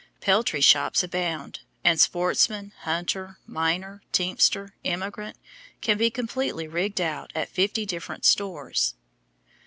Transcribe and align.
Peltry 0.19 0.61
shops 0.61 1.03
abound, 1.03 1.59
and 1.83 2.01
sportsman, 2.01 2.73
hunter, 2.79 3.37
miner, 3.45 4.01
teamster, 4.11 4.73
emigrant, 4.83 5.37
can 5.79 5.95
be 5.99 6.09
completely 6.09 6.67
rigged 6.67 6.99
out 6.99 7.31
at 7.35 7.49
fifty 7.49 7.85
different 7.85 8.25
stores. 8.25 8.95